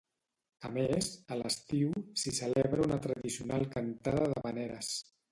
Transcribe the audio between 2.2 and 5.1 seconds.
s'hi celebra una tradicional cantada d'havaneres.